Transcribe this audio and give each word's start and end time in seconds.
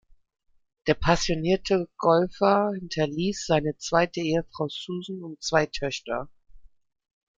Der 0.87 0.95
passionierte 0.95 1.87
Golfer 1.97 2.71
hinterließ 2.73 3.45
seine 3.45 3.77
zweite 3.77 4.19
Ehefrau 4.19 4.67
Susan 4.67 5.21
und 5.21 5.43
zwei 5.43 5.67
Töchter. 5.67 6.27